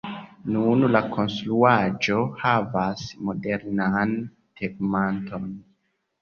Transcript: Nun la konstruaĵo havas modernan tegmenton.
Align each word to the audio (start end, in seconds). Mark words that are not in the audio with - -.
Nun 0.53 0.85
la 0.93 1.01
konstruaĵo 1.15 2.17
havas 2.45 3.05
modernan 3.27 4.17
tegmenton. 4.63 5.47